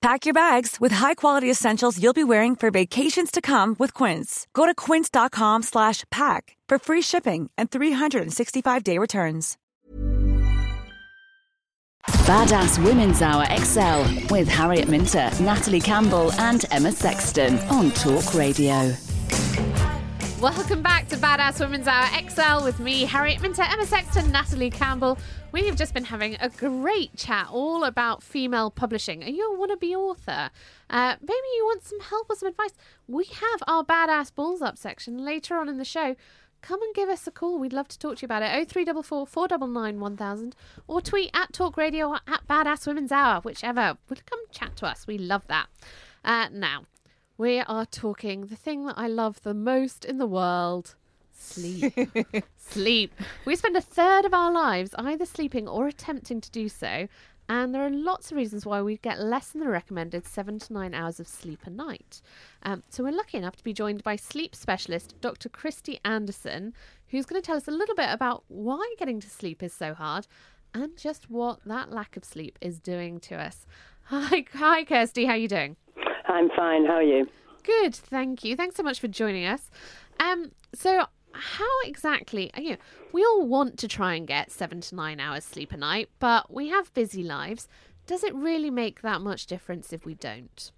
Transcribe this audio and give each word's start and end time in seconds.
Pack 0.00 0.26
your 0.26 0.34
bags 0.34 0.76
with 0.80 0.92
high-quality 0.92 1.50
essentials 1.50 2.00
you'll 2.00 2.12
be 2.12 2.22
wearing 2.24 2.54
for 2.54 2.70
vacations 2.70 3.32
to 3.32 3.40
come 3.40 3.74
with 3.80 3.92
Quince. 3.94 4.46
Go 4.54 4.64
to 4.64 4.74
quince.com 4.74 5.64
slash 5.64 6.04
pack 6.10 6.56
for 6.68 6.78
free 6.78 7.02
shipping 7.02 7.50
and 7.58 7.68
365-day 7.70 8.96
returns. 8.96 9.56
Badass 12.06 12.82
Women's 12.82 13.22
Hour 13.22 13.44
XL 13.56 14.32
with 14.32 14.48
Harriet 14.48 14.88
Minter, 14.88 15.30
Natalie 15.40 15.80
Campbell, 15.80 16.32
and 16.34 16.64
Emma 16.70 16.92
Sexton 16.92 17.58
on 17.70 17.90
Talk 17.90 18.34
Radio. 18.34 18.94
Welcome 20.40 20.82
back 20.82 21.08
to 21.08 21.16
Badass 21.16 21.58
Women's 21.58 21.88
Hour 21.88 22.06
XL 22.06 22.64
with 22.64 22.78
me, 22.78 23.04
Harriet 23.04 23.42
Minter, 23.42 23.62
Emma 23.62 23.84
Sexton, 23.84 24.30
Natalie 24.30 24.70
Campbell. 24.70 25.18
We 25.50 25.66
have 25.66 25.74
just 25.74 25.92
been 25.92 26.04
having 26.04 26.36
a 26.38 26.48
great 26.48 27.16
chat 27.16 27.48
all 27.50 27.82
about 27.82 28.22
female 28.22 28.70
publishing. 28.70 29.24
Are 29.24 29.30
you 29.30 29.52
a 29.52 29.58
wannabe 29.58 29.96
author? 29.96 30.50
Uh, 30.88 31.16
maybe 31.20 31.32
you 31.56 31.64
want 31.64 31.82
some 31.82 31.98
help 31.98 32.30
or 32.30 32.36
some 32.36 32.50
advice? 32.50 32.70
We 33.08 33.24
have 33.24 33.64
our 33.66 33.82
Badass 33.82 34.32
Balls 34.32 34.62
Up 34.62 34.78
section 34.78 35.24
later 35.24 35.56
on 35.56 35.68
in 35.68 35.76
the 35.76 35.84
show. 35.84 36.14
Come 36.62 36.82
and 36.82 36.94
give 36.94 37.08
us 37.08 37.26
a 37.26 37.32
call. 37.32 37.58
We'd 37.58 37.72
love 37.72 37.88
to 37.88 37.98
talk 37.98 38.18
to 38.18 38.22
you 38.22 38.26
about 38.26 38.42
it. 38.42 38.70
0344 38.70 39.26
499 39.26 39.98
1000 39.98 40.56
or 40.86 41.00
tweet 41.00 41.30
at 41.34 41.52
Talk 41.52 41.76
Radio 41.76 42.10
or 42.10 42.20
at 42.28 42.46
Badass 42.46 42.86
Women's 42.86 43.10
Hour, 43.10 43.40
whichever. 43.40 43.98
Come 44.08 44.40
chat 44.52 44.76
to 44.76 44.86
us. 44.86 45.04
We 45.08 45.18
love 45.18 45.42
that. 45.48 45.66
Uh, 46.24 46.48
now, 46.52 46.84
we 47.38 47.60
are 47.60 47.86
talking 47.86 48.46
the 48.46 48.56
thing 48.56 48.84
that 48.84 48.98
I 48.98 49.06
love 49.06 49.40
the 49.42 49.54
most 49.54 50.04
in 50.04 50.18
the 50.18 50.26
world 50.26 50.96
sleep. 51.32 51.94
sleep. 52.58 53.14
We 53.44 53.54
spend 53.54 53.76
a 53.76 53.80
third 53.80 54.24
of 54.24 54.34
our 54.34 54.50
lives 54.50 54.92
either 54.98 55.24
sleeping 55.24 55.68
or 55.68 55.86
attempting 55.86 56.40
to 56.40 56.50
do 56.50 56.68
so. 56.68 57.06
And 57.48 57.72
there 57.72 57.86
are 57.86 57.90
lots 57.90 58.30
of 58.30 58.36
reasons 58.36 58.66
why 58.66 58.82
we 58.82 58.98
get 58.98 59.20
less 59.20 59.52
than 59.52 59.62
the 59.62 59.68
recommended 59.68 60.26
seven 60.26 60.58
to 60.58 60.72
nine 60.72 60.94
hours 60.94 61.20
of 61.20 61.28
sleep 61.28 61.60
a 61.64 61.70
night. 61.70 62.20
Um, 62.64 62.82
so 62.90 63.04
we're 63.04 63.12
lucky 63.12 63.38
enough 63.38 63.56
to 63.56 63.64
be 63.64 63.72
joined 63.72 64.02
by 64.02 64.16
sleep 64.16 64.54
specialist 64.54 65.14
Dr. 65.20 65.48
Kirsty 65.48 66.00
Anderson, 66.04 66.74
who's 67.06 67.24
going 67.24 67.40
to 67.40 67.46
tell 67.46 67.56
us 67.56 67.68
a 67.68 67.70
little 67.70 67.94
bit 67.94 68.10
about 68.10 68.42
why 68.48 68.94
getting 68.98 69.20
to 69.20 69.30
sleep 69.30 69.62
is 69.62 69.72
so 69.72 69.94
hard 69.94 70.26
and 70.74 70.98
just 70.98 71.30
what 71.30 71.60
that 71.64 71.90
lack 71.90 72.16
of 72.16 72.24
sleep 72.24 72.58
is 72.60 72.80
doing 72.80 73.20
to 73.20 73.36
us. 73.36 73.64
Hi, 74.06 74.44
hi, 74.54 74.84
Kirsty. 74.84 75.24
How 75.24 75.32
are 75.32 75.36
you 75.38 75.48
doing? 75.48 75.76
I'm 76.28 76.50
fine. 76.50 76.84
How 76.84 76.94
are 76.94 77.02
you? 77.02 77.26
Good, 77.64 77.94
thank 77.94 78.44
you. 78.44 78.56
Thanks 78.56 78.76
so 78.76 78.82
much 78.82 79.00
for 79.00 79.08
joining 79.08 79.44
us. 79.44 79.70
Um, 80.20 80.52
so 80.74 81.06
how 81.32 81.80
exactly? 81.84 82.50
Are 82.54 82.62
you 82.62 82.70
know, 82.72 82.76
we 83.12 83.24
all 83.24 83.46
want 83.46 83.78
to 83.78 83.88
try 83.88 84.14
and 84.14 84.26
get 84.26 84.50
seven 84.50 84.80
to 84.82 84.94
nine 84.94 85.20
hours 85.20 85.44
sleep 85.44 85.72
a 85.72 85.76
night, 85.76 86.08
but 86.18 86.52
we 86.52 86.68
have 86.68 86.92
busy 86.94 87.22
lives. 87.22 87.68
Does 88.06 88.24
it 88.24 88.34
really 88.34 88.70
make 88.70 89.02
that 89.02 89.20
much 89.20 89.46
difference 89.46 89.92
if 89.92 90.06
we 90.06 90.14
don't? 90.14 90.72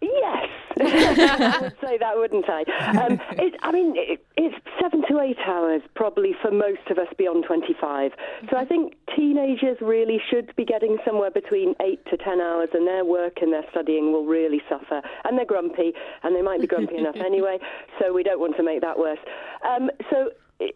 Yes. 0.00 0.48
I 0.80 1.58
would 1.62 1.76
say 1.80 1.96
that, 1.98 2.16
wouldn't 2.16 2.44
I? 2.48 2.60
Um, 3.00 3.20
it, 3.38 3.54
I 3.62 3.72
mean, 3.72 3.94
it, 3.96 4.24
it's 4.36 4.56
seven 4.80 5.02
to 5.08 5.20
eight 5.20 5.38
hours 5.46 5.82
probably 5.94 6.34
for 6.42 6.50
most 6.50 6.86
of 6.90 6.98
us 6.98 7.08
beyond 7.16 7.44
25. 7.46 8.12
So 8.50 8.56
I 8.56 8.64
think 8.64 8.94
teenagers 9.16 9.78
really 9.80 10.20
should 10.30 10.54
be 10.56 10.64
getting 10.64 10.98
somewhere 11.04 11.30
between 11.30 11.74
eight 11.80 12.04
to 12.10 12.16
10 12.16 12.40
hours, 12.40 12.68
and 12.74 12.86
their 12.86 13.04
work 13.04 13.38
and 13.40 13.52
their 13.52 13.64
studying 13.70 14.12
will 14.12 14.26
really 14.26 14.60
suffer. 14.68 15.00
And 15.24 15.38
they're 15.38 15.46
grumpy, 15.46 15.92
and 16.22 16.36
they 16.36 16.42
might 16.42 16.60
be 16.60 16.66
grumpy 16.66 16.96
enough 16.98 17.16
anyway, 17.16 17.58
so 17.98 18.12
we 18.12 18.22
don't 18.22 18.40
want 18.40 18.56
to 18.56 18.62
make 18.62 18.82
that 18.82 18.98
worse. 18.98 19.18
Um, 19.64 19.90
so 20.10 20.30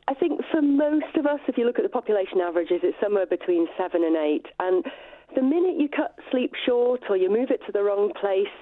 I 0.09 0.15
think 0.15 0.41
for 0.51 0.63
most 0.63 1.17
of 1.17 1.27
us, 1.27 1.41
if 1.49 1.57
you 1.57 1.67
look 1.67 1.79
at 1.79 1.83
the 1.83 1.91
population 1.91 2.41
averages, 2.41 2.81
it's 2.83 2.97
somewhere 3.03 3.27
between 3.27 3.67
seven 3.79 4.05
and 4.05 4.17
eight. 4.17 4.47
And 4.59 4.85
the 5.35 5.43
minute 5.43 5.77
you 5.79 5.89
cut 5.89 6.17
sleep 6.31 6.53
short 6.67 7.03
or 7.09 7.17
you 7.17 7.31
move 7.31 7.51
it 7.51 7.61
to 7.67 7.73
the 7.73 7.83
wrong 7.83 8.13
place, 8.21 8.53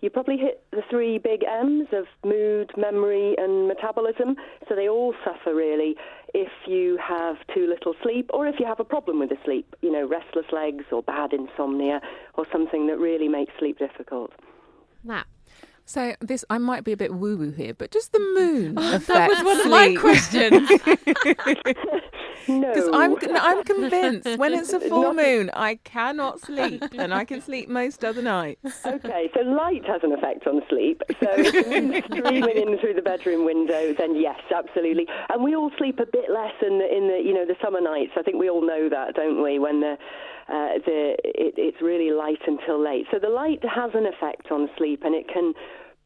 you 0.00 0.10
probably 0.10 0.36
hit 0.36 0.62
the 0.70 0.82
three 0.88 1.18
big 1.18 1.44
M's 1.44 1.88
of 1.92 2.06
mood, 2.24 2.70
memory, 2.76 3.34
and 3.36 3.66
metabolism. 3.66 4.36
So 4.68 4.74
they 4.74 4.88
all 4.88 5.14
suffer 5.24 5.54
really 5.54 5.96
if 6.34 6.50
you 6.66 6.98
have 6.98 7.36
too 7.54 7.66
little 7.66 7.94
sleep 8.02 8.30
or 8.32 8.46
if 8.46 8.60
you 8.60 8.66
have 8.66 8.80
a 8.80 8.84
problem 8.84 9.18
with 9.18 9.30
the 9.30 9.38
sleep, 9.44 9.74
you 9.82 9.90
know, 9.90 10.06
restless 10.06 10.46
legs 10.52 10.84
or 10.92 11.02
bad 11.02 11.32
insomnia 11.32 12.00
or 12.34 12.46
something 12.52 12.86
that 12.86 12.98
really 12.98 13.28
makes 13.28 13.52
sleep 13.58 13.78
difficult. 13.78 14.32
Nat. 15.04 15.26
So 15.84 16.14
this, 16.20 16.44
I 16.50 16.58
might 16.58 16.84
be 16.84 16.92
a 16.92 16.98
bit 16.98 17.14
woo-woo 17.14 17.50
here, 17.50 17.72
but 17.72 17.90
does 17.90 18.08
the 18.08 18.18
moon 18.36 18.76
affect 18.78 19.06
That 19.06 19.30
was 19.30 19.42
one 19.42 19.60
of 19.60 19.70
my 19.70 19.94
questions. 19.98 20.68
No. 22.48 22.72
Because 22.72 22.88
I'm, 22.92 23.16
I'm 23.36 23.64
convinced 23.64 24.38
when 24.38 24.54
it's 24.54 24.72
a 24.72 24.80
full 24.88 25.12
moon, 25.14 25.50
I 25.54 25.76
cannot 25.84 26.40
sleep, 26.40 26.82
and 26.96 27.12
I 27.12 27.24
can 27.24 27.40
sleep 27.40 27.68
most 27.68 28.04
other 28.04 28.22
nights. 28.22 28.86
Okay, 28.98 29.30
so 29.34 29.40
light 29.42 29.84
has 29.86 30.00
an 30.02 30.12
effect 30.12 30.46
on 30.46 30.62
sleep. 30.68 31.02
So 31.20 31.28
if 31.36 31.52
the 31.64 31.70
moon's 31.70 32.04
streaming 32.04 32.56
in 32.56 32.78
through 32.78 32.94
the 32.94 33.02
bedroom 33.02 33.44
window, 33.44 33.94
then 33.94 34.16
yes, 34.16 34.40
absolutely. 34.54 35.06
And 35.28 35.44
we 35.44 35.54
all 35.54 35.70
sleep 35.76 35.98
a 36.00 36.06
bit 36.06 36.30
less 36.30 36.54
in 36.62 36.78
the 36.78 36.88
in 36.88 37.08
the 37.08 37.20
you 37.22 37.34
know 37.34 37.44
the 37.44 37.56
summer 37.62 37.80
nights. 37.80 38.12
I 38.16 38.22
think 38.22 38.38
we 38.38 38.48
all 38.48 38.66
know 38.66 38.88
that, 38.88 39.14
don't 39.14 39.42
we? 39.42 39.58
When 39.58 39.80
the 39.80 39.96
uh, 40.48 40.80
the 40.84 41.16
it, 41.22 41.54
it's 41.56 41.82
really 41.82 42.10
light 42.10 42.40
until 42.46 42.82
late. 42.82 43.06
So 43.10 43.18
the 43.18 43.28
light 43.28 43.62
has 43.62 43.90
an 43.94 44.06
effect 44.06 44.50
on 44.50 44.68
sleep, 44.76 45.02
and 45.04 45.14
it 45.14 45.28
can 45.28 45.52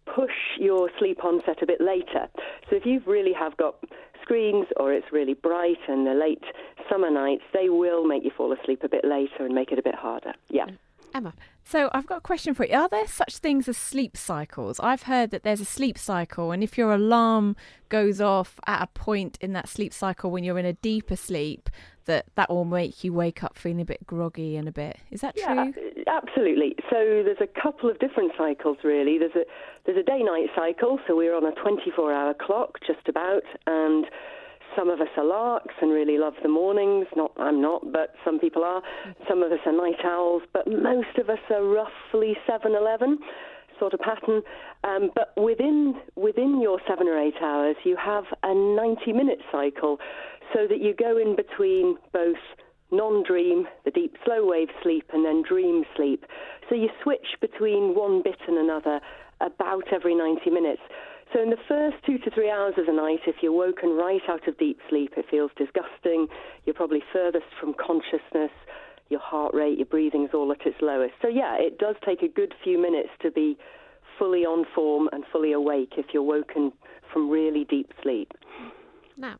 push 0.06 0.58
your 0.58 0.90
sleep 0.98 1.24
onset 1.24 1.62
a 1.62 1.66
bit 1.66 1.80
later. 1.80 2.28
So 2.68 2.76
if 2.76 2.86
you 2.86 3.00
really 3.06 3.32
have 3.32 3.56
got 3.56 3.76
screens 4.22 4.66
or 4.76 4.92
it's 4.92 5.06
really 5.12 5.34
bright 5.34 5.78
and 5.88 6.06
the 6.06 6.14
late 6.14 6.44
summer 6.88 7.10
nights, 7.10 7.42
they 7.52 7.68
will 7.68 8.04
make 8.04 8.24
you 8.24 8.30
fall 8.36 8.52
asleep 8.52 8.82
a 8.84 8.88
bit 8.88 9.04
later 9.04 9.44
and 9.44 9.54
make 9.54 9.72
it 9.72 9.78
a 9.78 9.82
bit 9.82 9.94
harder. 9.94 10.32
Yeah. 10.48 10.66
Mm. 10.66 10.78
Emma. 11.14 11.34
So 11.64 11.90
I've 11.92 12.06
got 12.06 12.18
a 12.18 12.22
question 12.22 12.54
for 12.54 12.66
you. 12.66 12.74
Are 12.74 12.88
there 12.88 13.06
such 13.06 13.36
things 13.36 13.68
as 13.68 13.76
sleep 13.76 14.16
cycles? 14.16 14.80
I've 14.80 15.04
heard 15.04 15.30
that 15.30 15.42
there's 15.42 15.60
a 15.60 15.64
sleep 15.64 15.96
cycle, 15.98 16.50
and 16.50 16.62
if 16.62 16.76
your 16.76 16.92
alarm 16.92 17.56
goes 17.88 18.20
off 18.20 18.58
at 18.66 18.82
a 18.82 18.86
point 18.86 19.38
in 19.40 19.52
that 19.52 19.68
sleep 19.68 19.92
cycle 19.92 20.30
when 20.30 20.42
you're 20.42 20.58
in 20.58 20.66
a 20.66 20.72
deeper 20.72 21.16
sleep, 21.16 21.68
that 22.06 22.26
that 22.34 22.50
will 22.50 22.64
make 22.64 23.04
you 23.04 23.12
wake 23.12 23.42
up 23.42 23.56
feeling 23.58 23.80
a 23.80 23.84
bit 23.84 24.06
groggy 24.06 24.56
and 24.56 24.68
a 24.68 24.72
bit. 24.72 24.98
Is 25.10 25.20
that 25.20 25.34
Yeah, 25.36 25.70
true? 25.70 25.74
absolutely. 26.06 26.74
So 26.90 27.22
there's 27.24 27.40
a 27.40 27.60
couple 27.60 27.90
of 27.90 27.98
different 27.98 28.32
cycles 28.36 28.78
really. 28.84 29.18
There's 29.18 29.34
a 29.34 29.44
there's 29.84 29.98
a 29.98 30.02
day-night 30.02 30.48
cycle, 30.54 30.98
so 31.06 31.16
we're 31.16 31.34
on 31.34 31.44
a 31.44 31.50
24-hour 31.52 32.34
clock 32.34 32.78
just 32.86 33.08
about, 33.08 33.42
and 33.66 34.06
some 34.76 34.88
of 34.88 35.00
us 35.00 35.08
are 35.16 35.24
larks 35.24 35.74
and 35.82 35.90
really 35.90 36.18
love 36.18 36.34
the 36.42 36.48
mornings. 36.48 37.06
Not 37.16 37.32
I'm 37.38 37.60
not, 37.60 37.92
but 37.92 38.14
some 38.24 38.38
people 38.38 38.62
are. 38.64 38.82
Some 39.28 39.42
of 39.42 39.50
us 39.52 39.58
are 39.66 39.72
night 39.72 40.04
owls, 40.04 40.42
but 40.52 40.66
most 40.68 41.18
of 41.18 41.28
us 41.28 41.40
are 41.50 41.64
roughly 41.64 42.36
7-11 42.48 43.16
sort 43.78 43.94
of 43.94 44.00
pattern. 44.00 44.42
Um, 44.84 45.10
but 45.14 45.32
within 45.36 45.94
within 46.14 46.60
your 46.60 46.78
seven 46.88 47.08
or 47.08 47.18
eight 47.18 47.34
hours, 47.42 47.76
you 47.84 47.96
have 47.96 48.24
a 48.42 48.48
90-minute 48.48 49.40
cycle, 49.50 49.98
so 50.52 50.66
that 50.68 50.80
you 50.80 50.94
go 50.94 51.16
in 51.16 51.36
between 51.36 51.96
both 52.12 52.36
non-dream, 52.90 53.66
the 53.84 53.90
deep 53.90 54.16
slow 54.24 54.46
wave 54.46 54.68
sleep, 54.82 55.08
and 55.12 55.24
then 55.24 55.42
dream 55.42 55.84
sleep. 55.96 56.24
So 56.68 56.74
you 56.74 56.88
switch 57.02 57.36
between 57.40 57.94
one 57.94 58.22
bit 58.22 58.38
and 58.46 58.58
another 58.58 59.00
about 59.40 59.92
every 59.92 60.14
90 60.14 60.50
minutes. 60.50 60.82
So 61.32 61.42
in 61.42 61.48
the 61.48 61.56
first 61.66 61.96
two 62.04 62.18
to 62.18 62.30
three 62.30 62.50
hours 62.50 62.74
of 62.76 62.86
the 62.86 62.92
night, 62.92 63.20
if 63.26 63.36
you're 63.40 63.52
woken 63.52 63.90
right 63.96 64.20
out 64.28 64.46
of 64.46 64.58
deep 64.58 64.78
sleep, 64.90 65.14
it 65.16 65.24
feels 65.30 65.50
disgusting. 65.56 66.28
You're 66.66 66.74
probably 66.74 67.02
furthest 67.12 67.46
from 67.58 67.74
consciousness. 67.74 68.52
Your 69.08 69.20
heart 69.20 69.54
rate, 69.54 69.78
your 69.78 69.86
breathing's 69.86 70.30
all 70.34 70.52
at 70.52 70.66
its 70.66 70.76
lowest. 70.82 71.14
So 71.22 71.28
yeah, 71.28 71.56
it 71.58 71.78
does 71.78 71.96
take 72.04 72.22
a 72.22 72.28
good 72.28 72.54
few 72.62 72.80
minutes 72.80 73.08
to 73.22 73.30
be 73.30 73.56
fully 74.18 74.44
on 74.44 74.66
form 74.74 75.08
and 75.12 75.24
fully 75.32 75.52
awake 75.52 75.94
if 75.96 76.06
you're 76.12 76.22
woken 76.22 76.72
from 77.12 77.30
really 77.30 77.64
deep 77.64 77.92
sleep. 78.02 78.32
Now, 79.16 79.36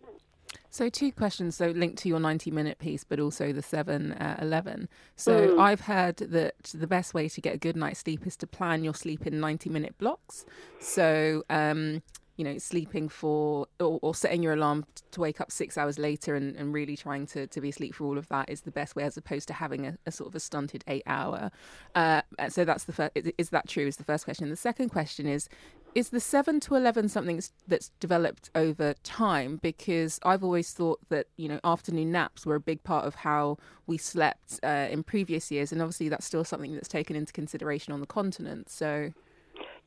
So, 0.73 0.89
two 0.89 1.13
questions. 1.13 1.55
So, 1.55 1.67
linked 1.67 1.99
to 1.99 2.09
your 2.09 2.19
90 2.19 2.51
minute 2.51 2.79
piece, 2.79 3.05
but 3.05 3.21
also 3.21 3.53
the 3.53 3.61
7 3.61 4.13
uh, 4.13 4.39
11. 4.41 4.89
So, 5.17 5.49
mm. 5.49 5.61
I've 5.61 5.83
heard 5.83 6.17
that 6.17 6.55
the 6.73 6.87
best 6.87 7.13
way 7.13 7.29
to 7.29 7.41
get 7.43 7.55
a 7.55 7.59
good 7.59 7.77
night's 7.77 8.01
sleep 8.01 8.27
is 8.27 8.37
to 8.39 8.47
plan 8.47 8.83
your 8.83 8.95
sleep 8.95 9.27
in 9.27 9.39
90 9.39 9.69
minute 9.69 9.99
blocks. 9.99 10.47
So, 10.81 11.45
um, 11.51 12.03
you 12.39 12.45
know, 12.45 12.57
sleeping 12.57 13.11
for 13.11 13.67
or, 13.81 13.99
or, 14.01 14.15
setting 14.15 14.43
your 14.43 14.55
alarm 14.55 14.87
to 15.11 15.21
wake 15.21 15.43
up 15.43 15.53
six 15.53 15.77
hours 15.77 15.99
later 15.99 16.35
and, 16.35 16.57
and 16.57 16.73
really 16.73 16.97
trying 16.97 17.27
to, 17.27 17.47
to 17.49 17.61
be 17.61 17.69
asleep 17.69 17.95
for 17.95 18.07
all 18.07 18.17
of 18.17 18.27
that 18.29 18.49
is 18.49 18.63
the 18.63 18.71
best 18.71 18.97
way 18.97 19.03
as 19.03 19.19
opposed 19.19 19.49
to 19.49 19.55
having 19.55 19.87
a, 19.87 19.99
a 20.07 20.11
sort 20.11 20.29
of 20.29 20.35
a 20.35 20.41
stunted 20.41 20.83
eight 20.87 21.03
hour. 21.07 21.51
Uh, 21.95 22.23
so 22.49 22.65
that's 22.65 22.85
the 22.85 22.93
first, 22.95 23.13
is, 23.15 23.31
is 23.37 23.51
that 23.51 23.69
true? 23.69 23.87
Is 23.87 23.97
the 23.97 24.05
first 24.05 24.25
question. 24.25 24.49
The 24.49 24.57
second 24.57 24.89
question 24.89 25.27
is 25.27 25.51
is 25.95 26.11
the 26.11 26.21
7 26.21 26.61
to 26.61 26.75
11 26.75 27.09
something 27.09 27.43
that's 27.67 27.91
developed 28.01 28.51
over 28.55 28.95
time 29.03 29.59
because 29.63 30.19
i've 30.25 30.43
always 30.43 30.73
thought 30.73 31.01
that 31.09 31.27
you 31.37 31.49
know 31.49 31.61
afternoon 31.65 32.11
naps 32.11 32.47
were 32.47 32.55
a 32.55 32.61
big 32.61 32.83
part 32.83 33.05
of 33.05 33.17
how 33.17 33.59
we 33.87 33.99
slept 33.99 34.61
uh, 34.63 34.89
in 34.91 35.03
previous 35.03 35.51
years 35.51 35.73
and 35.73 35.83
obviously 35.83 36.09
that's 36.09 36.27
still 36.27 36.45
something 36.45 36.75
that's 36.75 36.89
taken 36.89 37.17
into 37.17 37.33
consideration 37.33 37.93
on 37.93 38.01
the 38.01 38.07
continent 38.07 38.69
so. 38.69 39.13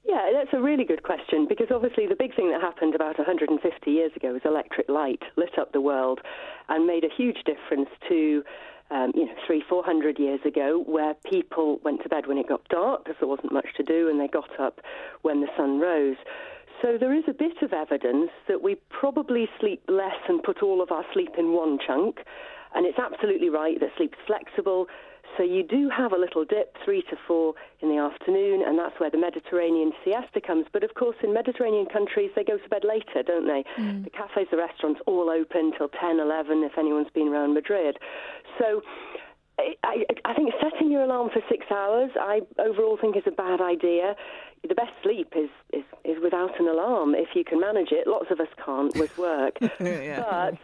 Yeah, 0.07 0.29
that's 0.31 0.53
a 0.53 0.61
really 0.61 0.83
good 0.83 1.01
question 1.01 1.47
because 1.49 1.67
obviously 1.71 2.05
the 2.05 2.15
big 2.15 2.35
thing 2.35 2.51
that 2.51 2.61
happened 2.61 2.93
about 2.93 3.17
150 3.17 3.89
years 3.89 4.11
ago 4.15 4.33
was 4.33 4.43
electric 4.45 4.87
light 4.87 5.23
lit 5.35 5.57
up 5.57 5.71
the 5.71 5.81
world 5.81 6.19
and 6.69 6.85
made 6.85 7.03
a 7.03 7.09
huge 7.09 7.37
difference 7.43 7.89
to 8.07 8.43
um, 8.91 9.11
you 9.15 9.25
know, 9.25 9.33
three, 9.45 9.63
four 9.67 9.83
hundred 9.83 10.19
years 10.19 10.39
ago, 10.45 10.83
where 10.85 11.13
people 11.25 11.79
went 11.83 12.03
to 12.03 12.09
bed 12.09 12.27
when 12.27 12.37
it 12.37 12.47
got 12.47 12.67
dark 12.69 13.03
because 13.03 13.19
there 13.19 13.29
wasn't 13.29 13.51
much 13.51 13.67
to 13.77 13.83
do, 13.83 14.09
and 14.09 14.19
they 14.19 14.27
got 14.27 14.59
up 14.59 14.81
when 15.21 15.41
the 15.41 15.47
sun 15.57 15.79
rose. 15.79 16.17
So 16.81 16.97
there 16.99 17.13
is 17.13 17.23
a 17.27 17.33
bit 17.33 17.61
of 17.61 17.73
evidence 17.73 18.31
that 18.47 18.61
we 18.61 18.75
probably 18.89 19.47
sleep 19.59 19.81
less 19.87 20.19
and 20.27 20.43
put 20.43 20.61
all 20.61 20.81
of 20.81 20.91
our 20.91 21.05
sleep 21.13 21.31
in 21.37 21.53
one 21.53 21.79
chunk. 21.85 22.19
And 22.75 22.85
it's 22.85 22.99
absolutely 22.99 23.49
right 23.49 23.79
that 23.79 23.89
sleep 23.95 24.13
is 24.13 24.25
flexible. 24.27 24.88
So 25.37 25.43
you 25.43 25.63
do 25.63 25.89
have 25.89 26.13
a 26.13 26.17
little 26.17 26.45
dip, 26.45 26.75
three 26.83 27.01
to 27.09 27.17
four 27.27 27.53
in 27.81 27.89
the 27.89 27.97
afternoon, 27.97 28.63
and 28.65 28.77
that's 28.79 28.99
where 28.99 29.09
the 29.09 29.17
Mediterranean 29.17 29.91
siesta 30.03 30.39
comes. 30.39 30.65
But 30.71 30.83
of 30.83 30.93
course, 30.95 31.15
in 31.23 31.33
Mediterranean 31.33 31.87
countries, 31.87 32.31
they 32.35 32.43
go 32.43 32.57
to 32.57 32.69
bed 32.69 32.83
later, 32.83 33.23
don't 33.25 33.47
they? 33.47 33.63
Mm. 33.77 34.05
The 34.05 34.09
cafes, 34.09 34.47
the 34.51 34.57
restaurants, 34.57 35.01
all 35.05 35.29
open 35.29 35.73
till 35.77 35.89
10, 35.89 36.19
11, 36.19 36.63
if 36.63 36.77
anyone's 36.77 37.11
been 37.13 37.27
around 37.27 37.53
Madrid. 37.53 37.97
So 38.59 38.81
I, 39.57 40.03
I, 40.25 40.33
think 40.33 40.53
setting 40.61 40.91
your 40.91 41.03
alarm 41.03 41.29
for 41.31 41.41
six 41.49 41.65
hours, 41.71 42.11
I 42.19 42.41
overall 42.59 42.97
think 42.99 43.15
is 43.15 43.23
a 43.25 43.31
bad 43.31 43.61
idea. 43.61 44.15
The 44.67 44.75
best 44.75 44.91
sleep 45.03 45.33
is, 45.35 45.50
is, 45.73 45.83
is 46.03 46.17
without 46.21 46.59
an 46.59 46.67
alarm 46.67 47.15
if 47.15 47.29
you 47.35 47.44
can 47.44 47.59
manage 47.59 47.91
it. 47.91 48.07
Lots 48.07 48.27
of 48.31 48.39
us 48.39 48.47
can't 48.63 48.95
with 48.95 49.17
work. 49.17 49.57
But 50.25 50.57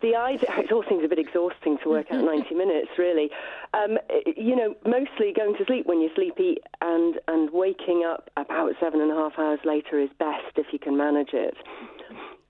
the 0.00 0.16
idea, 0.16 0.48
it 0.58 0.72
all 0.72 0.84
seems 0.88 1.04
a 1.04 1.08
bit 1.08 1.18
exhausting 1.18 1.78
to 1.82 1.88
work 1.88 2.06
out 2.10 2.24
90 2.24 2.54
minutes, 2.54 2.88
really. 2.98 3.30
Um, 3.74 3.98
you 4.36 4.54
know, 4.54 4.74
mostly 4.84 5.32
going 5.34 5.56
to 5.56 5.64
sleep 5.64 5.86
when 5.86 6.00
you're 6.00 6.14
sleepy 6.14 6.56
and, 6.80 7.18
and 7.28 7.50
waking 7.52 8.04
up 8.06 8.30
about 8.36 8.72
seven 8.80 9.00
and 9.00 9.10
a 9.10 9.14
half 9.14 9.38
hours 9.38 9.60
later 9.64 9.98
is 9.98 10.10
best 10.18 10.56
if 10.56 10.66
you 10.72 10.78
can 10.78 10.96
manage 10.96 11.30
it. 11.32 11.54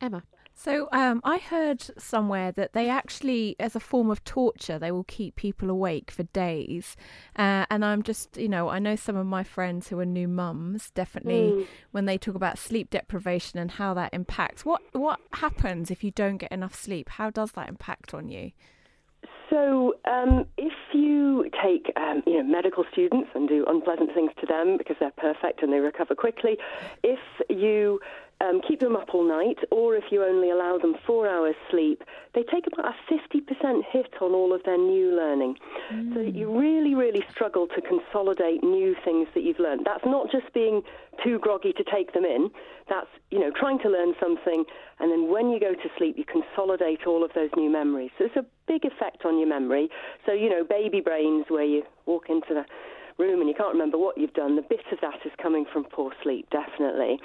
Emma. 0.00 0.22
So 0.62 0.88
um, 0.92 1.20
I 1.24 1.38
heard 1.38 1.82
somewhere 1.98 2.52
that 2.52 2.72
they 2.72 2.88
actually, 2.88 3.56
as 3.58 3.74
a 3.74 3.80
form 3.80 4.12
of 4.12 4.22
torture, 4.22 4.78
they 4.78 4.92
will 4.92 5.02
keep 5.02 5.34
people 5.34 5.68
awake 5.68 6.12
for 6.12 6.22
days. 6.22 6.94
Uh, 7.34 7.66
and 7.68 7.84
I'm 7.84 8.04
just, 8.04 8.36
you 8.36 8.48
know, 8.48 8.68
I 8.68 8.78
know 8.78 8.94
some 8.94 9.16
of 9.16 9.26
my 9.26 9.42
friends 9.42 9.88
who 9.88 9.98
are 9.98 10.04
new 10.04 10.28
mums. 10.28 10.92
Definitely, 10.92 11.50
mm. 11.50 11.66
when 11.90 12.04
they 12.04 12.16
talk 12.16 12.36
about 12.36 12.58
sleep 12.58 12.90
deprivation 12.90 13.58
and 13.58 13.72
how 13.72 13.92
that 13.94 14.14
impacts, 14.14 14.64
what 14.64 14.82
what 14.92 15.18
happens 15.32 15.90
if 15.90 16.04
you 16.04 16.12
don't 16.12 16.36
get 16.36 16.52
enough 16.52 16.76
sleep? 16.76 17.08
How 17.08 17.28
does 17.28 17.50
that 17.52 17.68
impact 17.68 18.14
on 18.14 18.28
you? 18.28 18.52
So, 19.50 19.94
um, 20.10 20.46
if 20.56 20.72
you 20.94 21.50
take 21.60 21.92
um, 21.96 22.22
you 22.24 22.40
know 22.40 22.44
medical 22.44 22.84
students 22.92 23.30
and 23.34 23.48
do 23.48 23.64
unpleasant 23.66 24.14
things 24.14 24.30
to 24.40 24.46
them 24.46 24.78
because 24.78 24.94
they're 25.00 25.10
perfect 25.10 25.60
and 25.60 25.72
they 25.72 25.80
recover 25.80 26.14
quickly, 26.14 26.56
if 27.02 27.18
you 27.50 27.98
um, 28.42 28.60
keep 28.66 28.80
them 28.80 28.96
up 28.96 29.14
all 29.14 29.26
night, 29.26 29.58
or 29.70 29.94
if 29.94 30.04
you 30.10 30.24
only 30.24 30.50
allow 30.50 30.76
them 30.76 30.94
four 31.06 31.28
hours 31.28 31.54
sleep, 31.70 32.02
they 32.34 32.42
take 32.42 32.66
about 32.66 32.92
a 32.92 33.12
50% 33.12 33.82
hit 33.90 34.14
on 34.20 34.32
all 34.32 34.52
of 34.52 34.62
their 34.64 34.78
new 34.78 35.14
learning. 35.14 35.56
Mm. 35.92 36.14
So 36.14 36.20
you 36.20 36.50
really, 36.58 36.94
really 36.94 37.24
struggle 37.30 37.68
to 37.68 37.80
consolidate 37.80 38.62
new 38.62 38.96
things 39.04 39.28
that 39.34 39.42
you've 39.42 39.60
learned. 39.60 39.82
That's 39.86 40.04
not 40.04 40.30
just 40.32 40.52
being 40.52 40.82
too 41.22 41.38
groggy 41.38 41.72
to 41.74 41.84
take 41.84 42.14
them 42.14 42.24
in. 42.24 42.50
That's, 42.88 43.06
you 43.30 43.38
know, 43.38 43.52
trying 43.54 43.78
to 43.80 43.88
learn 43.88 44.14
something, 44.18 44.64
and 44.98 45.10
then 45.10 45.30
when 45.30 45.50
you 45.50 45.60
go 45.60 45.74
to 45.74 45.88
sleep, 45.96 46.16
you 46.18 46.24
consolidate 46.24 47.06
all 47.06 47.24
of 47.24 47.30
those 47.34 47.50
new 47.56 47.70
memories. 47.70 48.10
So 48.18 48.24
it's 48.24 48.36
a 48.36 48.46
big 48.66 48.84
effect 48.84 49.24
on 49.24 49.38
your 49.38 49.48
memory. 49.48 49.88
So, 50.26 50.32
you 50.32 50.50
know, 50.50 50.64
baby 50.64 51.00
brains 51.00 51.46
where 51.48 51.64
you 51.64 51.84
walk 52.06 52.24
into 52.28 52.54
the 52.54 52.64
room 53.18 53.40
and 53.40 53.48
you 53.48 53.54
can't 53.54 53.72
remember 53.72 53.98
what 53.98 54.18
you've 54.18 54.34
done, 54.34 54.56
the 54.56 54.62
bit 54.62 54.84
of 54.90 54.98
that 55.00 55.20
is 55.24 55.32
coming 55.40 55.64
from 55.72 55.84
poor 55.84 56.12
sleep, 56.22 56.48
definitely. 56.50 57.18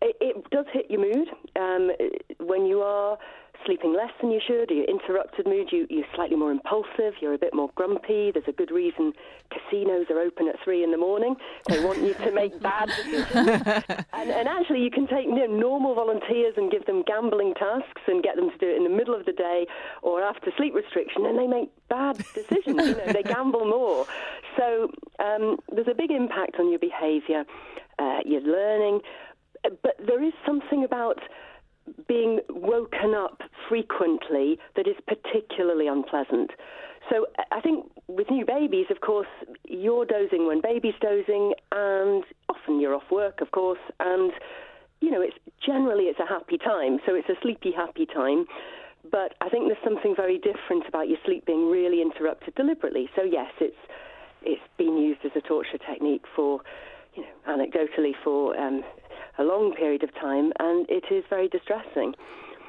It, 0.00 0.16
it 0.20 0.50
does 0.50 0.66
hit 0.72 0.90
your 0.90 1.00
mood 1.00 1.28
um, 1.56 1.90
when 2.38 2.66
you 2.66 2.82
are 2.82 3.18
sleeping 3.66 3.92
less 3.92 4.10
than 4.20 4.30
you 4.30 4.40
should, 4.44 4.70
you're 4.70 4.84
interrupted 4.84 5.46
mood, 5.46 5.68
you, 5.72 5.86
you're 5.90 6.06
slightly 6.14 6.36
more 6.36 6.50
impulsive, 6.50 7.14
you're 7.20 7.34
a 7.34 7.38
bit 7.38 7.54
more 7.54 7.70
grumpy. 7.74 8.30
There's 8.30 8.46
a 8.48 8.52
good 8.52 8.70
reason 8.70 9.12
casinos 9.50 10.06
are 10.10 10.20
open 10.20 10.48
at 10.48 10.56
three 10.62 10.84
in 10.84 10.90
the 10.90 10.96
morning. 10.96 11.36
They 11.68 11.82
want 11.84 11.98
you 12.02 12.14
to 12.14 12.30
make 12.32 12.60
bad 12.60 12.88
decisions. 13.04 13.84
and, 14.12 14.30
and, 14.30 14.48
actually, 14.48 14.82
you 14.82 14.90
can 14.90 15.06
take 15.06 15.26
you 15.26 15.34
know, 15.34 15.46
normal 15.46 15.94
volunteers 15.94 16.54
and 16.56 16.70
give 16.70 16.86
them 16.86 17.02
gambling 17.06 17.54
tasks 17.54 18.02
and 18.06 18.22
get 18.22 18.36
them 18.36 18.50
to 18.50 18.58
do 18.58 18.68
it 18.68 18.76
in 18.76 18.84
the 18.84 18.90
middle 18.90 19.14
of 19.14 19.26
the 19.26 19.32
day 19.32 19.66
or 20.02 20.22
after 20.22 20.50
sleep 20.56 20.74
restriction, 20.74 21.26
and 21.26 21.38
they 21.38 21.46
make 21.46 21.70
bad 21.88 22.16
decisions. 22.34 22.66
you 22.66 22.74
know, 22.74 23.12
they 23.12 23.22
gamble 23.24 23.66
more. 23.66 24.06
So 24.56 24.90
um, 25.18 25.58
there's 25.72 25.88
a 25.88 25.94
big 25.94 26.10
impact 26.10 26.56
on 26.58 26.70
your 26.70 26.78
behaviour, 26.78 27.44
uh, 27.98 28.18
your 28.24 28.40
learning 28.40 29.00
but 29.62 29.96
there 30.04 30.22
is 30.22 30.32
something 30.46 30.84
about 30.84 31.18
being 32.06 32.40
woken 32.50 33.14
up 33.14 33.40
frequently 33.68 34.58
that 34.76 34.86
is 34.86 34.96
particularly 35.06 35.88
unpleasant. 35.88 36.50
So 37.10 37.26
I 37.50 37.60
think 37.60 37.90
with 38.06 38.30
new 38.30 38.44
babies, 38.44 38.86
of 38.90 39.00
course, 39.00 39.28
you're 39.64 40.04
dozing 40.04 40.46
when 40.46 40.60
baby's 40.60 40.94
dozing, 41.00 41.54
and 41.72 42.24
often 42.48 42.80
you're 42.80 42.94
off 42.94 43.10
work, 43.10 43.40
of 43.40 43.50
course, 43.50 43.78
and 44.00 44.32
you 45.00 45.10
know 45.10 45.22
it's 45.22 45.36
generally 45.64 46.04
it's 46.04 46.20
a 46.20 46.26
happy 46.26 46.58
time. 46.58 46.98
So 47.06 47.14
it's 47.14 47.28
a 47.28 47.40
sleepy, 47.40 47.72
happy 47.72 48.06
time. 48.06 48.44
But 49.10 49.34
I 49.40 49.48
think 49.48 49.68
there's 49.68 49.82
something 49.84 50.14
very 50.14 50.38
different 50.38 50.86
about 50.86 51.08
your 51.08 51.18
sleep 51.24 51.46
being 51.46 51.70
really 51.70 52.02
interrupted 52.02 52.54
deliberately. 52.56 53.08
So 53.16 53.22
yes, 53.22 53.50
it's 53.60 53.76
it's 54.42 54.62
been 54.76 54.96
used 54.96 55.20
as 55.24 55.32
a 55.34 55.40
torture 55.40 55.78
technique 55.78 56.24
for, 56.34 56.60
you 57.14 57.22
know, 57.22 57.28
anecdotally 57.48 58.12
for 58.22 58.56
um, 58.58 58.84
a 59.38 59.44
long 59.44 59.74
period 59.74 60.02
of 60.02 60.14
time, 60.14 60.52
and 60.58 60.86
it 60.88 61.04
is 61.10 61.24
very 61.30 61.48
distressing. 61.48 62.14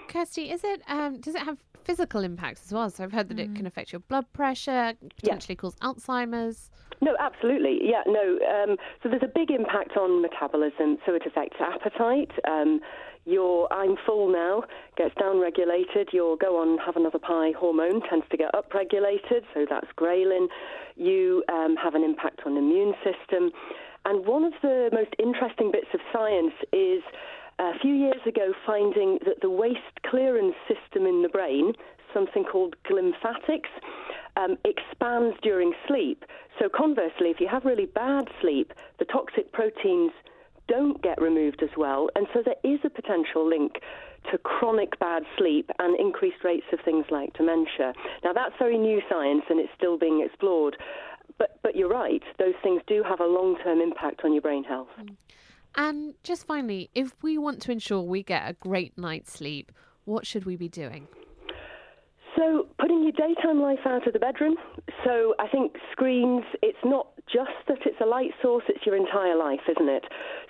Kirsty, 0.07 0.51
is 0.51 0.63
it 0.63 0.81
um, 0.87 1.19
does 1.19 1.35
it 1.35 1.41
have 1.41 1.57
physical 1.83 2.23
impacts 2.23 2.63
as 2.65 2.73
well? 2.73 2.89
So 2.89 3.03
I've 3.03 3.11
heard 3.11 3.29
that 3.29 3.37
mm. 3.37 3.51
it 3.51 3.55
can 3.55 3.65
affect 3.65 3.91
your 3.91 3.99
blood 4.01 4.31
pressure, 4.33 4.93
potentially 5.17 5.55
yeah. 5.55 5.61
cause 5.61 5.75
Alzheimer's. 5.75 6.71
No, 7.01 7.15
absolutely. 7.19 7.79
Yeah, 7.81 8.03
no. 8.05 8.39
Um, 8.45 8.75
so 9.01 9.09
there's 9.09 9.23
a 9.23 9.31
big 9.33 9.51
impact 9.51 9.95
on 9.95 10.21
metabolism. 10.21 10.97
So 11.05 11.13
it 11.13 11.23
affects 11.25 11.57
appetite. 11.59 12.31
Um, 12.45 12.81
your 13.25 13.71
I'm 13.71 13.95
full 14.05 14.31
now 14.31 14.63
gets 14.97 15.13
downregulated. 15.15 16.11
Your 16.11 16.35
go 16.35 16.57
on 16.57 16.77
have 16.79 16.95
another 16.95 17.19
pie 17.19 17.51
hormone 17.57 18.01
tends 18.09 18.25
to 18.31 18.37
get 18.37 18.51
upregulated. 18.53 19.43
So 19.53 19.65
that's 19.69 19.87
ghrelin. 19.97 20.47
You 20.95 21.43
um, 21.47 21.75
have 21.81 21.95
an 21.95 22.03
impact 22.03 22.41
on 22.45 22.55
the 22.55 22.59
immune 22.59 22.93
system. 23.03 23.51
And 24.09 24.25
one 24.25 24.43
of 24.43 24.53
the 24.63 24.89
most 24.91 25.13
interesting 25.19 25.71
bits 25.71 25.85
of 25.93 25.99
science 26.11 26.55
is 26.73 27.03
a 27.59 27.77
few 27.77 27.93
years 27.93 28.19
ago 28.25 28.53
finding 28.65 29.19
that 29.23 29.41
the 29.41 29.51
waste 29.51 30.01
clearance 30.03 30.55
system 30.67 31.05
in 31.05 31.21
the 31.21 31.29
brain, 31.29 31.73
something 32.11 32.43
called 32.43 32.75
glymphatics, 32.89 33.69
um, 34.35 34.57
expands 34.65 35.37
during 35.43 35.73
sleep. 35.87 36.25
So, 36.57 36.69
conversely, 36.69 37.29
if 37.29 37.39
you 37.39 37.47
have 37.49 37.65
really 37.65 37.85
bad 37.85 38.27
sleep, 38.41 38.73
the 38.97 39.05
toxic 39.05 39.51
proteins 39.51 40.11
don't 40.67 40.99
get 41.03 41.21
removed 41.21 41.61
as 41.61 41.77
well. 41.77 42.09
And 42.15 42.25
so, 42.33 42.41
there 42.43 42.55
is 42.63 42.79
a 42.83 42.89
potential 42.89 43.47
link 43.47 43.73
to 44.31 44.37
chronic 44.39 44.99
bad 44.99 45.23
sleep 45.37 45.69
and 45.77 45.99
increased 45.99 46.43
rates 46.43 46.65
of 46.73 46.79
things 46.81 47.05
like 47.11 47.33
dementia. 47.33 47.93
Now, 48.23 48.33
that's 48.33 48.55
very 48.57 48.77
new 48.77 49.01
science 49.07 49.43
and 49.49 49.59
it's 49.59 49.71
still 49.77 49.97
being 49.97 50.23
explored. 50.25 50.77
But, 51.39 51.57
but 51.63 51.75
you're 51.75 51.89
right, 51.89 52.21
those 52.37 52.53
things 52.61 52.83
do 52.85 53.01
have 53.01 53.19
a 53.19 53.25
long 53.25 53.57
term 53.63 53.81
impact 53.81 54.21
on 54.23 54.33
your 54.33 54.43
brain 54.43 54.63
health. 54.63 54.89
Mm. 55.01 55.15
And 55.75 56.13
just 56.23 56.45
finally, 56.45 56.91
if 56.93 57.13
we 57.23 57.37
want 57.37 57.61
to 57.63 57.71
ensure 57.71 58.01
we 58.01 58.21
get 58.21 58.47
a 58.47 58.53
great 58.53 58.97
night's 58.97 59.31
sleep, 59.31 59.71
what 60.05 60.27
should 60.27 60.45
we 60.45 60.55
be 60.55 60.67
doing? 60.67 61.07
So, 62.39 62.67
putting 62.79 63.03
your 63.03 63.11
daytime 63.11 63.59
life 63.59 63.83
out 63.85 64.07
of 64.07 64.13
the 64.13 64.19
bedroom. 64.19 64.55
So, 65.03 65.35
I 65.39 65.47
think 65.49 65.75
screens, 65.91 66.45
it's 66.61 66.79
not 66.85 67.07
just 67.27 67.51
that 67.67 67.79
it's 67.85 67.99
a 68.01 68.05
light 68.05 68.31
source, 68.41 68.63
it's 68.69 68.85
your 68.85 68.95
entire 68.95 69.35
life, 69.35 69.61
isn't 69.69 69.89
it? 69.89 70.05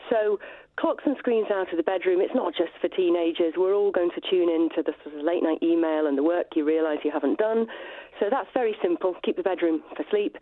So 0.10 0.40
clocks 0.78 1.04
and 1.06 1.16
screens 1.20 1.48
out 1.52 1.72
of 1.72 1.78
the 1.78 1.84
bedroom, 1.84 2.22
it's 2.22 2.34
not 2.34 2.54
just 2.56 2.72
for 2.80 2.88
teenagers. 2.88 3.54
We're 3.58 3.76
all 3.76 3.92
going 3.92 4.12
to 4.16 4.22
tune 4.30 4.50
into 4.50 4.82
the 4.82 4.94
sort 5.04 5.20
of 5.20 5.26
late 5.26 5.44
night 5.44 5.60
email 5.62 6.08
and 6.08 6.18
the 6.18 6.24
work 6.24 6.56
you 6.56 6.66
realise 6.66 7.00
you 7.04 7.12
haven't 7.12 7.38
done. 7.38 7.68
So 8.20 8.28
that's 8.32 8.48
very 8.54 8.76
simple. 8.82 9.16
Keep 9.24 9.36
the 9.36 9.44
bedroom 9.44 9.84
for 9.96 10.06
sleep 10.10 10.38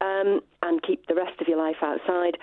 um, 0.00 0.40
and 0.62 0.82
keep 0.82 1.06
the 1.06 1.14
rest 1.14 1.40
of 1.40 1.48
your 1.48 1.58
life 1.58 1.80
outside. 1.82 2.36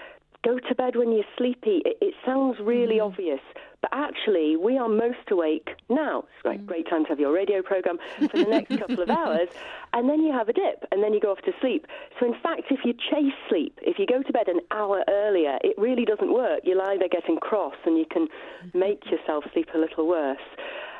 Go 0.43 0.59
to 0.59 0.75
bed 0.75 0.95
when 0.95 1.11
you're 1.11 1.25
sleepy. 1.37 1.81
It, 1.85 1.97
it 2.01 2.13
sounds 2.25 2.57
really 2.59 2.97
mm. 2.97 3.05
obvious, 3.05 3.39
but 3.81 3.91
actually, 3.91 4.55
we 4.55 4.77
are 4.77 4.87
most 4.87 5.29
awake 5.31 5.69
now. 5.89 6.19
It's 6.19 6.39
a 6.39 6.43
great, 6.43 6.61
mm. 6.61 6.65
great 6.65 6.89
time 6.89 7.03
to 7.03 7.09
have 7.09 7.19
your 7.19 7.33
radio 7.33 7.61
program 7.61 7.97
for 8.19 8.27
the 8.27 8.43
next 8.43 8.77
couple 8.79 9.01
of 9.01 9.09
hours, 9.09 9.49
and 9.93 10.09
then 10.09 10.21
you 10.21 10.31
have 10.31 10.49
a 10.49 10.53
dip, 10.53 10.85
and 10.91 11.03
then 11.03 11.13
you 11.13 11.19
go 11.19 11.31
off 11.31 11.41
to 11.45 11.51
sleep. 11.59 11.87
So, 12.19 12.25
in 12.25 12.35
fact, 12.41 12.63
if 12.69 12.79
you 12.85 12.93
chase 12.93 13.33
sleep, 13.49 13.77
if 13.81 13.99
you 13.99 14.05
go 14.05 14.21
to 14.21 14.33
bed 14.33 14.47
an 14.47 14.59
hour 14.71 15.03
earlier, 15.09 15.57
it 15.63 15.77
really 15.77 16.05
doesn't 16.05 16.33
work. 16.33 16.61
You'll 16.63 16.81
either 16.81 17.07
getting 17.07 17.37
cross, 17.37 17.75
and 17.85 17.97
you 17.97 18.05
can 18.09 18.27
make 18.73 19.09
yourself 19.11 19.43
sleep 19.53 19.69
a 19.73 19.77
little 19.77 20.07
worse. 20.07 20.37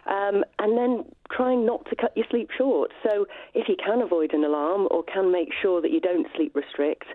Um, 0.08 0.46
and 0.60 0.78
then 0.78 1.04
trying 1.32 1.66
not 1.66 1.86
to 1.90 1.96
cut 1.96 2.16
your 2.16 2.26
sleep 2.30 2.50
short. 2.58 2.92
So 3.04 3.28
if 3.54 3.68
you 3.68 3.76
can 3.76 4.02
avoid 4.02 4.34
an 4.34 4.44
alarm 4.44 4.88
or 4.90 5.04
can 5.04 5.32
make 5.32 5.50
sure 5.62 5.82
that 5.82 5.92
you 5.92 6.00
don't 6.00 6.28
sleep 6.36 6.56
restrict, 6.56 7.08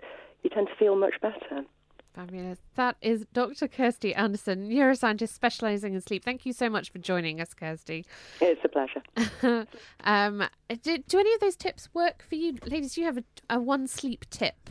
you 0.43 0.49
tend 0.51 0.67
to 0.67 0.75
feel 0.75 0.95
much 0.95 1.15
better. 1.19 1.65
Fabulous. 2.13 2.59
That 2.75 2.95
is 3.01 3.25
Dr. 3.33 3.67
Kirsty 3.67 4.13
Anderson, 4.13 4.69
neuroscientist 4.69 5.29
specializing 5.29 5.95
in 5.95 6.01
sleep. 6.01 6.23
Thank 6.23 6.45
you 6.45 6.53
so 6.53 6.69
much 6.69 6.91
for 6.91 6.99
joining 6.99 7.41
us, 7.41 7.53
Kirsty. 7.53 8.05
It's 8.39 8.61
a 8.63 8.69
pleasure. 8.69 9.67
um, 10.03 10.43
do, 10.83 10.97
do, 10.99 11.19
any 11.19 11.33
of 11.33 11.39
those 11.39 11.55
tips 11.55 11.89
work 11.93 12.23
for 12.29 12.35
you? 12.35 12.57
Ladies, 12.65 12.93
do 12.93 13.01
you 13.01 13.07
have 13.07 13.17
a, 13.17 13.23
a 13.49 13.59
one 13.59 13.87
sleep 13.87 14.25
tip? 14.29 14.69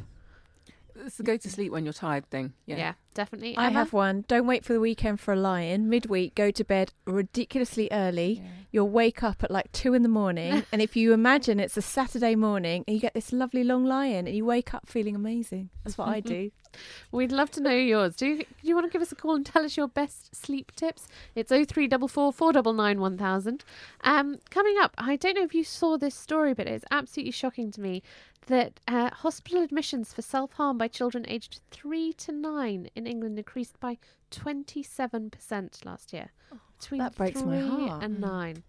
It's 0.94 1.16
the 1.16 1.24
go 1.24 1.36
to 1.36 1.50
sleep 1.50 1.72
when 1.72 1.84
you're 1.84 1.92
tired 1.92 2.30
thing. 2.30 2.52
Yeah, 2.66 2.76
yeah 2.76 2.92
definitely. 3.14 3.56
I 3.56 3.70
have 3.70 3.92
one. 3.92 4.24
Don't 4.28 4.46
wait 4.46 4.64
for 4.64 4.72
the 4.72 4.80
weekend 4.80 5.20
for 5.20 5.32
a 5.32 5.36
lie-in. 5.36 5.88
Midweek, 5.88 6.34
go 6.34 6.50
to 6.50 6.64
bed 6.64 6.92
ridiculously 7.06 7.88
early. 7.90 8.42
Yeah. 8.42 8.48
You'll 8.70 8.88
wake 8.88 9.22
up 9.22 9.44
at 9.44 9.50
like 9.50 9.70
two 9.72 9.94
in 9.94 10.02
the 10.02 10.08
morning, 10.08 10.64
and 10.72 10.80
if 10.80 10.96
you 10.96 11.12
imagine 11.12 11.60
it's 11.60 11.76
a 11.76 11.82
Saturday 11.82 12.34
morning, 12.34 12.84
and 12.86 12.94
you 12.94 13.00
get 13.00 13.14
this 13.14 13.32
lovely 13.32 13.64
long 13.64 13.84
lie-in, 13.84 14.26
and 14.26 14.34
you 14.34 14.44
wake 14.44 14.72
up 14.72 14.88
feeling 14.88 15.14
amazing. 15.14 15.70
That's 15.84 15.98
what 15.98 16.08
I 16.08 16.20
do. 16.20 16.50
We'd 17.12 17.32
love 17.32 17.50
to 17.50 17.60
know 17.60 17.70
yours. 17.70 18.16
Do 18.16 18.26
you, 18.26 18.36
do 18.38 18.44
you 18.62 18.74
want 18.74 18.86
to 18.86 18.90
give 18.90 19.02
us 19.02 19.12
a 19.12 19.14
call 19.14 19.34
and 19.34 19.44
tell 19.44 19.64
us 19.64 19.76
your 19.76 19.88
best 19.88 20.34
sleep 20.34 20.72
tips? 20.74 21.06
It's 21.34 21.50
0344 21.50 22.32
499 22.32 23.00
1000. 23.00 23.64
Um, 24.02 24.38
coming 24.48 24.76
up, 24.80 24.94
I 24.96 25.16
don't 25.16 25.34
know 25.34 25.44
if 25.44 25.54
you 25.54 25.64
saw 25.64 25.98
this 25.98 26.14
story, 26.14 26.54
but 26.54 26.66
it's 26.66 26.86
absolutely 26.90 27.32
shocking 27.32 27.70
to 27.72 27.80
me 27.82 28.02
that 28.46 28.80
uh, 28.88 29.10
hospital 29.10 29.62
admissions 29.62 30.12
for 30.12 30.22
self 30.22 30.54
harm 30.54 30.78
by 30.78 30.88
children 30.88 31.24
aged 31.28 31.60
3 31.70 32.12
to 32.14 32.32
9 32.32 32.90
in 32.94 33.01
England 33.06 33.38
increased 33.38 33.78
by 33.80 33.98
27% 34.30 35.84
last 35.84 36.12
year. 36.12 36.30
Oh, 36.52 36.58
between 36.78 37.00
that 37.00 37.14
breaks 37.14 37.42
my 37.42 37.60
heart. 37.60 38.02
and 38.02 38.20
9. 38.20 38.62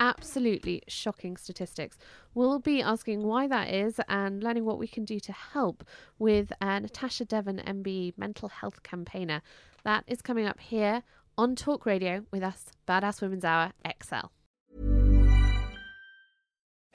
Absolutely 0.00 0.82
shocking 0.86 1.36
statistics. 1.36 1.98
We'll 2.34 2.60
be 2.60 2.80
asking 2.82 3.24
why 3.24 3.48
that 3.48 3.68
is 3.68 4.00
and 4.08 4.42
learning 4.42 4.64
what 4.64 4.78
we 4.78 4.86
can 4.86 5.04
do 5.04 5.18
to 5.20 5.32
help 5.32 5.84
with 6.18 6.52
uh, 6.60 6.78
Natasha 6.78 7.24
Devon, 7.24 7.60
MBE, 7.66 8.14
mental 8.16 8.48
health 8.48 8.82
campaigner. 8.82 9.42
That 9.84 10.04
is 10.06 10.22
coming 10.22 10.46
up 10.46 10.60
here 10.60 11.02
on 11.36 11.56
Talk 11.56 11.84
Radio 11.86 12.24
with 12.30 12.42
us, 12.42 12.66
Badass 12.86 13.22
Women's 13.22 13.44
Hour 13.44 13.72
XL. 14.02 14.26